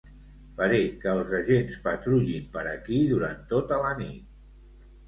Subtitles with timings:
[0.61, 4.39] Faré que els Agents patrullin per aquí durant tota la nit.